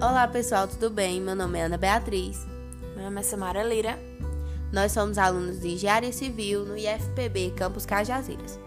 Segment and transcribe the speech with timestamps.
[0.00, 1.20] Olá pessoal, tudo bem?
[1.20, 2.46] Meu nome é Ana Beatriz.
[2.94, 3.98] Meu nome é Samara Lira.
[4.72, 8.60] Nós somos alunos de Engenharia Civil no IFPB Campus Cajazeiras.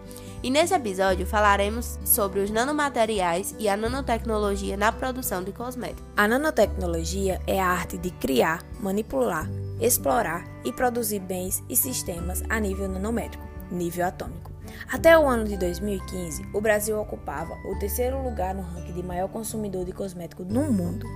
[0.44, 6.03] E nesse episódio falaremos sobre os nanomateriais e a nanotecnologia na produção de cosméticos.
[6.17, 12.60] A nanotecnologia é a arte de criar, manipular, explorar e produzir bens e sistemas a
[12.60, 14.51] nível nanométrico, nível atômico.
[14.90, 19.27] Até o ano de 2015, o Brasil ocupava o terceiro lugar no ranking de maior
[19.30, 21.08] consumidor de cosmético no mundo.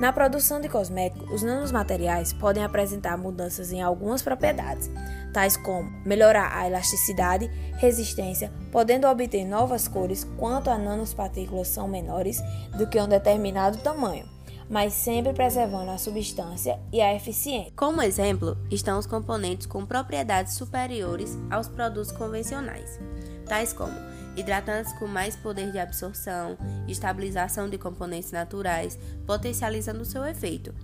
[0.00, 4.90] Na produção de cosméticos, os nanomateriais podem apresentar mudanças em algumas propriedades,
[5.32, 12.40] tais como melhorar a elasticidade, resistência, podendo obter novas cores quanto as nanopartículas são menores
[12.76, 14.35] do que um determinado tamanho
[14.68, 17.72] mas sempre preservando a substância e a eficiência.
[17.76, 22.98] Como exemplo, estão os componentes com propriedades superiores aos produtos convencionais,
[23.46, 23.94] tais como
[24.36, 30.74] hidratantes com mais poder de absorção, estabilização de componentes naturais, potencializando seu efeito,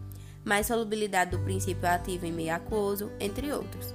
[0.45, 3.95] mais solubilidade do princípio ativo em meio aquoso, entre outros.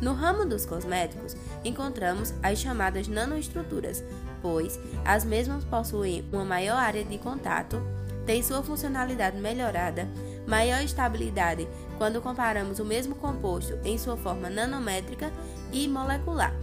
[0.00, 4.02] No ramo dos cosméticos, encontramos as chamadas nanoestruturas,
[4.42, 7.80] pois as mesmas possuem uma maior área de contato
[8.26, 10.08] tem sua funcionalidade melhorada,
[10.46, 15.32] maior estabilidade quando comparamos o mesmo composto em sua forma nanométrica
[15.72, 16.54] e molecular.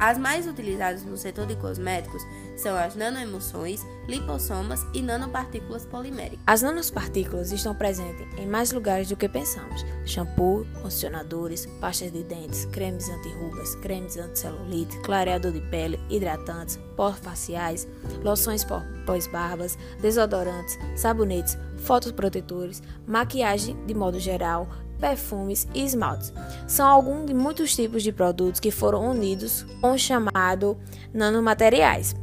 [0.00, 6.40] As mais utilizadas no setor de cosméticos são as nanoemulsões, lipossomas e nanopartículas poliméricas.
[6.46, 12.64] As nanopartículas estão presentes em mais lugares do que pensamos: shampoo, condicionadores, pastas de dentes,
[12.72, 17.86] cremes anti-rugas, cremes anti-celulite, clareador de pele, hidratantes, pós faciais,
[18.24, 18.64] loções
[19.04, 24.66] pós-barbas, desodorantes, sabonetes, fotoprotetores, maquiagem de modo geral,
[25.00, 26.32] perfumes e esmaltes.
[26.66, 30.78] São alguns de muitos tipos de produtos que foram unidos com o chamado
[31.12, 32.14] nanomateriais.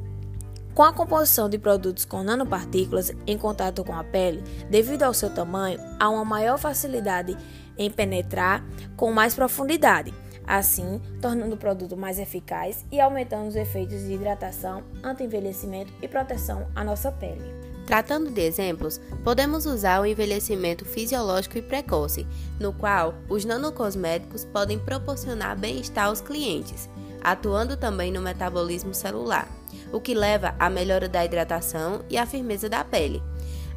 [0.73, 5.29] Com a composição de produtos com nanopartículas em contato com a pele, devido ao seu
[5.29, 7.35] tamanho, há uma maior facilidade
[7.75, 8.63] em penetrar
[8.95, 10.13] com mais profundidade,
[10.45, 16.67] assim tornando o produto mais eficaz e aumentando os efeitos de hidratação, anti-envelhecimento e proteção
[16.75, 17.66] à nossa pele.
[17.87, 22.27] Tratando de exemplos, podemos usar o envelhecimento fisiológico e precoce,
[22.59, 26.89] no qual os nanocosméticos podem proporcionar bem-estar aos clientes,
[27.23, 29.47] atuando também no metabolismo celular,
[29.93, 33.23] o que leva à melhora da hidratação e à firmeza da pele,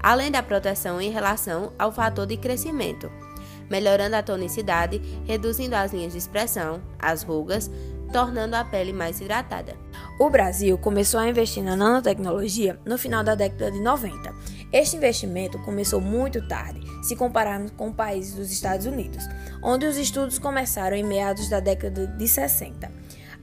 [0.03, 3.09] além da proteção em relação ao fator de crescimento,
[3.71, 7.71] melhorando a tonicidade, reduzindo as linhas de expressão, as rugas,
[8.13, 9.77] tornando a pele mais hidratada.
[10.21, 14.31] O Brasil começou a investir na nanotecnologia no final da década de 90.
[14.71, 19.27] Este investimento começou muito tarde, se compararmos com países dos Estados Unidos,
[19.63, 22.93] onde os estudos começaram em meados da década de 60.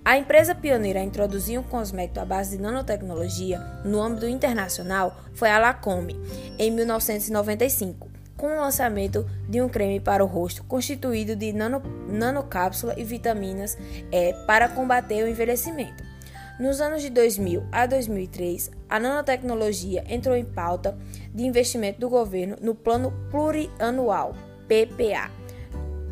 [0.05, 5.49] A empresa pioneira a introduzir um cosmético à base de nanotecnologia no âmbito internacional foi
[5.49, 6.15] a Lacome,
[6.59, 12.93] em 1995 com o lançamento de um creme para o rosto constituído de nano, nanocápsula
[12.95, 13.75] e vitaminas
[14.45, 16.06] para combater o envelhecimento.
[16.59, 20.97] Nos anos de 2000 a 2003, a nanotecnologia entrou em pauta
[21.31, 24.33] de investimento do governo no Plano Plurianual
[24.67, 25.29] PPA,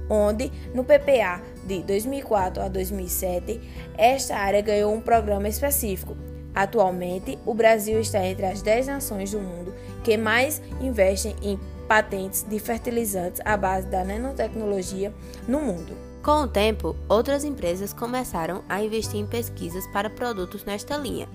[0.07, 3.59] onde no PPA de 2004 a 2007
[3.97, 6.15] esta área ganhou um programa específico.
[6.53, 9.73] Atualmente, o Brasil está entre as 10 nações do mundo
[10.03, 15.13] que mais investem em patentes de fertilizantes à base da nanotecnologia
[15.47, 15.95] no mundo.
[16.23, 21.29] Com o tempo, outras empresas começaram a investir em pesquisas para produtos nesta linha,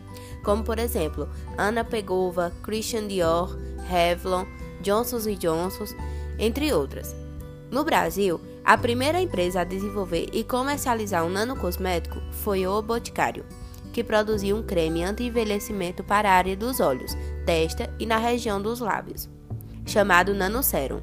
[0.44, 3.56] como por exemplo Ana Pegova, Christian Dior,
[3.88, 4.44] Revlon,
[4.82, 5.84] Johnson Johnson,
[6.38, 7.14] entre outras.
[7.70, 13.44] No Brasil, a primeira empresa a desenvolver e comercializar um nanocosmético foi o Boticário,
[13.92, 18.80] que produziu um creme anti-envelhecimento para a área dos olhos, testa e na região dos
[18.80, 19.28] lábios
[19.90, 21.00] chamado nanosérum.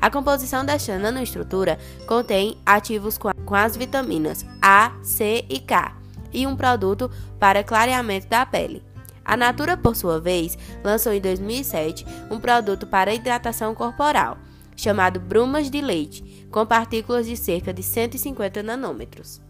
[0.00, 5.96] A composição desta nanoestrutura contém ativos com as vitaminas A, C e K
[6.32, 8.82] e um produto para clareamento da pele.
[9.24, 14.38] A Natura, por sua vez, lançou em 2007 um produto para hidratação corporal,
[14.74, 19.40] chamado Brumas de Leite, com partículas de cerca de 150 nanômetros.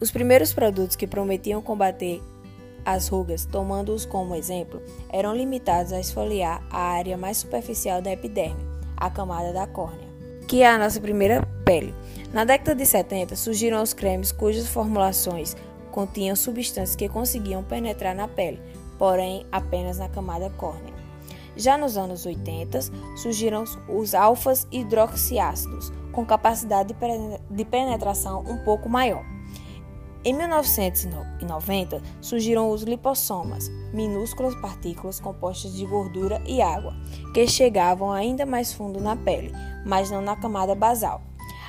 [0.00, 2.20] Os primeiros produtos que prometiam combater
[2.94, 4.80] as rugas, tomando-os como exemplo,
[5.10, 8.64] eram limitados a esfoliar a área mais superficial da epiderme,
[8.96, 10.08] a camada da córnea,
[10.46, 11.94] que é a nossa primeira pele.
[12.32, 15.54] Na década de 70 surgiram os cremes cujas formulações
[15.90, 18.58] continham substâncias que conseguiam penetrar na pele,
[18.98, 20.94] porém apenas na camada córnea.
[21.56, 22.80] Já nos anos 80
[23.20, 26.94] surgiram os alfas hidroxiácidos, com capacidade
[27.50, 29.37] de penetração um pouco maior.
[30.24, 36.92] Em 1990, surgiram os lipossomas, minúsculas partículas compostas de gordura e água,
[37.32, 39.52] que chegavam ainda mais fundo na pele,
[39.86, 41.22] mas não na camada basal.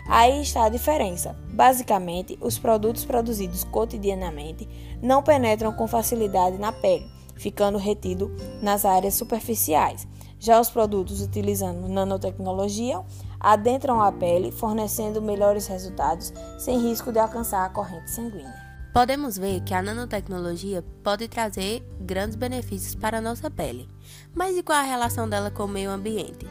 [0.07, 1.37] Aí está a diferença.
[1.53, 4.67] Basicamente, os produtos produzidos cotidianamente
[4.99, 7.05] não penetram com facilidade na pele,
[7.35, 10.07] ficando retido nas áreas superficiais.
[10.39, 13.03] Já os produtos utilizando nanotecnologia
[13.39, 18.69] adentram a pele, fornecendo melhores resultados sem risco de alcançar a corrente sanguínea.
[18.91, 23.87] Podemos ver que a nanotecnologia pode trazer grandes benefícios para a nossa pele.
[24.33, 26.47] Mas e qual a relação dela com o meio ambiente?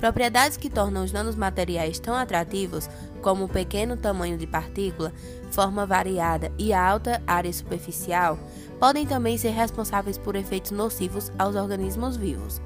[0.00, 2.90] Propriedades que tornam os nanomateriais tão atrativos,
[3.22, 5.12] como o pequeno tamanho de partícula,
[5.52, 8.38] forma variada e alta área superficial,
[8.80, 12.60] podem também ser responsáveis por efeitos nocivos aos organismos vivos.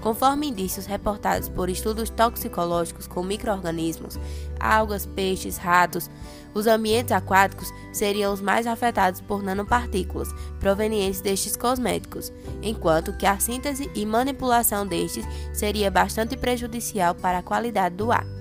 [0.00, 4.18] Conforme indícios reportados por estudos toxicológicos com microorganismos,
[4.60, 6.10] algas, peixes, ratos,
[6.54, 10.28] os ambientes aquáticos seriam os mais afetados por nanopartículas
[10.60, 12.32] provenientes destes cosméticos,
[12.62, 18.35] enquanto que a síntese e manipulação destes seria bastante prejudicial para a qualidade do ar.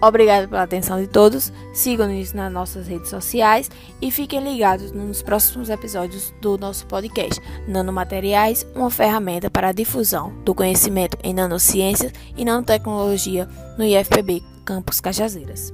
[0.00, 1.52] Obrigado pela atenção de todos.
[1.72, 3.70] Sigam-nos nas nossas redes sociais
[4.00, 10.32] e fiquem ligados nos próximos episódios do nosso podcast Nanomateriais, uma ferramenta para a difusão
[10.44, 15.72] do conhecimento em nanociências e nanotecnologia no IFPB Campus Cajazeiras.